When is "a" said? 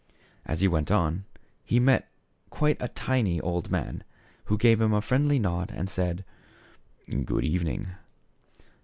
2.81-2.87, 4.95-4.99